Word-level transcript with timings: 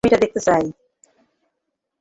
আমি 0.03 0.09
এটা 0.09 0.23
দেখতে 0.23 0.39
চাই। 0.47 0.63